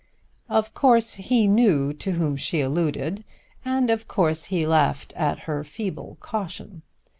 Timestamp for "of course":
0.49-1.13, 3.91-4.45